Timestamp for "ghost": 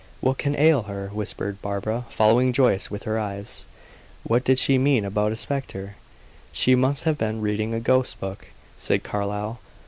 7.79-8.19